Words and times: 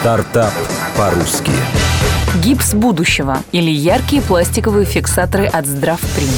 Стартап 0.00 0.54
по-русски. 0.96 1.52
Гипс 2.42 2.72
будущего 2.72 3.36
или 3.52 3.70
яркие 3.70 4.22
пластиковые 4.22 4.86
фиксаторы 4.86 5.44
от 5.44 5.66
Здравпринт. 5.66 6.30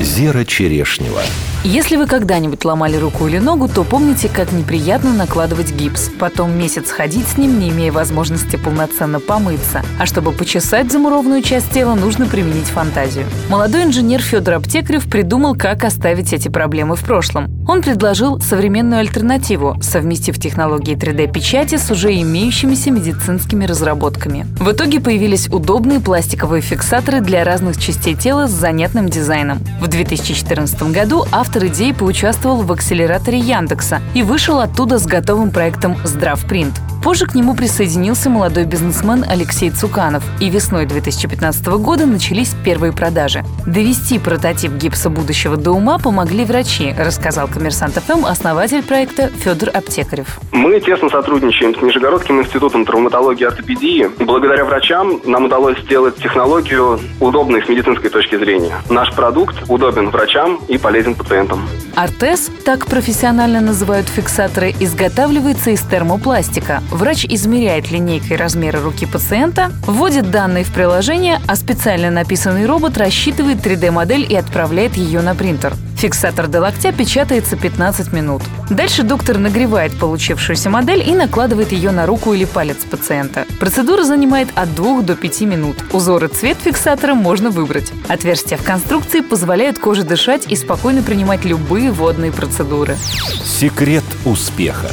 Зера 0.00 0.46
Черешнева. 0.46 1.20
Если 1.62 1.96
вы 1.96 2.06
когда-нибудь 2.06 2.64
ломали 2.64 2.96
руку 2.96 3.26
или 3.26 3.36
ногу, 3.36 3.68
то 3.68 3.84
помните, 3.84 4.30
как 4.32 4.50
неприятно 4.50 5.12
накладывать 5.12 5.74
гипс. 5.74 6.10
Потом 6.18 6.58
месяц 6.58 6.90
ходить 6.90 7.28
с 7.28 7.36
ним, 7.36 7.58
не 7.58 7.68
имея 7.68 7.92
возможности 7.92 8.56
полноценно 8.56 9.20
помыться. 9.20 9.82
А 9.98 10.06
чтобы 10.06 10.32
почесать 10.32 10.90
замурованную 10.90 11.42
часть 11.42 11.70
тела, 11.70 11.94
нужно 11.96 12.24
применить 12.24 12.64
фантазию. 12.64 13.26
Молодой 13.50 13.84
инженер 13.84 14.22
Федор 14.22 14.54
Аптекарев 14.54 15.04
придумал, 15.10 15.54
как 15.54 15.84
оставить 15.84 16.32
эти 16.32 16.48
проблемы 16.48 16.96
в 16.96 17.04
прошлом. 17.04 17.50
Он 17.68 17.82
предложил 17.82 18.40
современную 18.40 19.00
альтернативу, 19.00 19.76
совместив 19.82 20.40
технологии 20.40 20.96
3D-печати 20.96 21.76
с 21.76 21.90
уже 21.90 22.18
имеющимися 22.22 22.90
медицинскими 22.90 23.66
разработками. 23.66 24.46
В 24.58 24.72
итоге 24.72 24.98
появились 24.98 25.48
удобные 25.48 26.00
пластиковые 26.00 26.62
фиксаторы 26.62 27.20
для 27.20 27.44
разных 27.44 27.78
частей 27.78 28.14
тела 28.14 28.46
с 28.48 28.50
занятным 28.50 29.10
дизайном. 29.10 29.58
В 29.82 29.88
2014 29.88 30.82
году 30.84 31.26
автор 31.30 31.49
идеи 31.56 31.92
поучаствовал 31.92 32.62
в 32.62 32.72
акселераторе 32.72 33.38
Яндекса 33.38 34.00
и 34.14 34.22
вышел 34.22 34.60
оттуда 34.60 34.98
с 34.98 35.06
готовым 35.06 35.50
проектом 35.50 35.96
«Здравпринт». 36.04 36.89
Позже 37.02 37.26
к 37.26 37.34
нему 37.34 37.54
присоединился 37.54 38.28
молодой 38.28 38.66
бизнесмен 38.66 39.24
Алексей 39.26 39.70
Цуканов, 39.70 40.22
и 40.38 40.50
весной 40.50 40.84
2015 40.84 41.66
года 41.78 42.04
начались 42.04 42.54
первые 42.62 42.92
продажи. 42.92 43.42
Довести 43.66 44.18
прототип 44.18 44.72
гипса 44.72 45.08
будущего 45.08 45.56
до 45.56 45.72
ума 45.72 45.98
помогли 45.98 46.44
врачи, 46.44 46.94
рассказал 46.98 47.48
коммерсант 47.48 47.94
ФМ 47.94 48.26
основатель 48.26 48.82
проекта 48.82 49.28
Федор 49.28 49.70
Аптекарев. 49.72 50.38
Мы 50.52 50.78
тесно 50.80 51.08
сотрудничаем 51.08 51.74
с 51.74 51.80
Нижегородским 51.80 52.40
институтом 52.40 52.84
травматологии 52.84 53.42
и 53.42 53.46
ортопедии. 53.46 54.10
Благодаря 54.18 54.66
врачам 54.66 55.20
нам 55.24 55.46
удалось 55.46 55.78
сделать 55.80 56.16
технологию 56.16 57.00
удобной 57.18 57.64
с 57.64 57.68
медицинской 57.68 58.10
точки 58.10 58.36
зрения. 58.36 58.74
Наш 58.90 59.12
продукт 59.14 59.56
удобен 59.68 60.10
врачам 60.10 60.60
и 60.68 60.76
полезен 60.76 61.14
пациентам. 61.14 61.66
Артез, 61.94 62.50
так 62.64 62.86
профессионально 62.86 63.60
называют 63.60 64.08
фиксаторы, 64.08 64.74
изготавливается 64.80 65.70
из 65.70 65.80
термопластика. 65.80 66.82
Врач 66.90 67.24
измеряет 67.24 67.90
линейкой 67.90 68.36
размеры 68.36 68.80
руки 68.80 69.06
пациента, 69.06 69.70
вводит 69.86 70.30
данные 70.30 70.64
в 70.64 70.72
приложение, 70.72 71.40
а 71.46 71.56
специально 71.56 72.10
написанный 72.10 72.66
робот 72.66 72.96
рассчитывает 72.96 73.58
3D-модель 73.58 74.26
и 74.30 74.36
отправляет 74.36 74.96
ее 74.96 75.20
на 75.20 75.34
принтер. 75.34 75.74
Фиксатор 76.00 76.48
до 76.48 76.62
локтя 76.62 76.92
печатается 76.92 77.58
15 77.58 78.14
минут. 78.14 78.40
Дальше 78.70 79.02
доктор 79.02 79.36
нагревает 79.36 79.98
получившуюся 79.98 80.70
модель 80.70 81.06
и 81.06 81.14
накладывает 81.14 81.72
ее 81.72 81.90
на 81.90 82.06
руку 82.06 82.32
или 82.32 82.46
палец 82.46 82.78
пациента. 82.90 83.44
Процедура 83.58 84.02
занимает 84.02 84.48
от 84.54 84.74
2 84.74 85.02
до 85.02 85.14
5 85.14 85.40
минут. 85.42 85.76
Узор 85.92 86.24
и 86.24 86.28
цвет 86.28 86.56
фиксатора 86.56 87.12
можно 87.12 87.50
выбрать. 87.50 87.92
Отверстия 88.08 88.56
в 88.56 88.64
конструкции 88.64 89.20
позволяют 89.20 89.78
коже 89.78 90.04
дышать 90.04 90.50
и 90.50 90.56
спокойно 90.56 91.02
принимать 91.02 91.44
любые 91.44 91.90
водные 91.90 92.32
процедуры. 92.32 92.96
Секрет 93.44 94.04
успеха. 94.24 94.88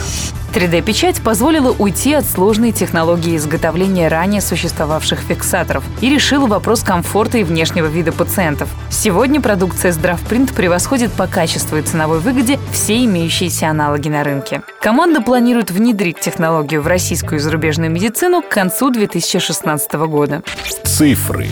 3D-печать 0.57 1.21
позволила 1.21 1.71
уйти 1.77 2.13
от 2.13 2.25
сложной 2.25 2.71
технологии 2.71 3.37
изготовления 3.37 4.07
ранее 4.07 4.41
существовавших 4.41 5.19
фиксаторов 5.19 5.83
и 6.01 6.09
решила 6.09 6.47
вопрос 6.47 6.81
комфорта 6.81 7.37
и 7.37 7.43
внешнего 7.43 7.85
вида 7.85 8.11
пациентов. 8.11 8.67
Сегодня 8.89 9.39
продукция 9.39 9.91
Здравпринт 9.91 10.53
превосходит 10.53 11.11
по 11.11 11.27
качеству 11.27 11.77
и 11.77 11.83
ценовой 11.83 12.21
выгоде 12.21 12.57
все 12.71 13.05
имеющиеся 13.05 13.69
аналоги 13.69 14.09
на 14.09 14.23
рынке. 14.23 14.63
Команда 14.81 15.21
планирует 15.21 15.69
внедрить 15.69 16.19
технологию 16.19 16.81
в 16.81 16.87
российскую 16.87 17.37
и 17.37 17.39
зарубежную 17.39 17.91
медицину 17.91 18.41
к 18.41 18.49
концу 18.49 18.89
2016 18.89 19.93
года. 19.93 20.41
Цифры. 20.83 21.49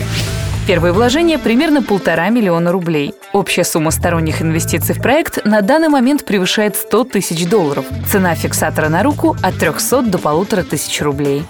Первые 0.66 0.92
вложения 0.92 1.38
примерно 1.38 1.80
полтора 1.80 2.28
миллиона 2.28 2.72
рублей. 2.72 3.14
Общая 3.32 3.62
сумма 3.62 3.92
сторонних 3.92 4.42
инвестиций 4.42 4.96
в 4.96 5.00
проект 5.00 5.44
на 5.44 5.62
данный 5.62 5.88
момент 5.88 6.24
превышает 6.24 6.74
100 6.74 7.04
тысяч 7.04 7.46
долларов. 7.48 7.84
Цена 8.10 8.34
фиксатора 8.34 8.88
на 8.88 9.04
руку 9.04 9.36
от 9.44 9.56
300 9.58 10.02
до 10.02 10.18
полутора 10.18 10.64
тысяч 10.64 11.00
рублей. 11.00 11.44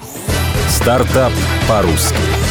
Стартап 0.69 1.33
по-русски. 1.67 2.46